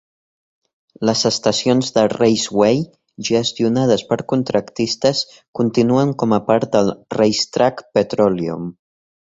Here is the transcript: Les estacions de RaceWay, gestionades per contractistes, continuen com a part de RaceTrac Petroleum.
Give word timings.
Les 1.09 1.19
estacions 1.29 1.91
de 1.97 2.05
RaceWay, 2.13 2.81
gestionades 3.29 4.05
per 4.13 4.19
contractistes, 4.35 5.23
continuen 5.61 6.17
com 6.25 6.37
a 6.39 6.43
part 6.51 6.73
de 6.79 6.85
RaceTrac 7.21 7.89
Petroleum. 8.01 8.69